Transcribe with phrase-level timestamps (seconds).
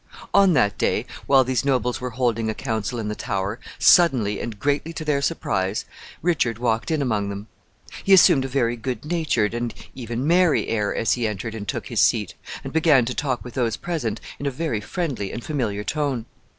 [0.33, 4.57] On that day, while these nobles were holding a council in the Tower, suddenly, and
[4.59, 5.85] greatly to their surprise,
[6.23, 7.45] Richard walked in among them.
[8.03, 11.85] He assumed a very good natured and even merry air as he entered and took
[11.85, 12.33] his seat,
[12.63, 16.25] and began to talk with those present in a very friendly and familiar tone.